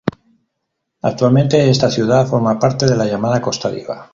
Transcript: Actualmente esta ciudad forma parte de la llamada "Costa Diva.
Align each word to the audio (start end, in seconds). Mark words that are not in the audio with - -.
Actualmente 1.03 1.69
esta 1.69 1.91
ciudad 1.91 2.25
forma 2.25 2.57
parte 2.57 2.87
de 2.87 2.95
la 2.95 3.05
llamada 3.05 3.39
"Costa 3.39 3.69
Diva. 3.69 4.09